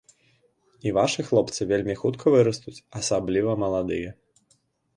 [0.87, 4.09] І вашы хлопцы вельмі хутка вырастуць, асабліва маладыя.